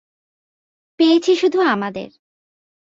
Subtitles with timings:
[0.99, 2.09] পেয়েছি শুধু আমাদের।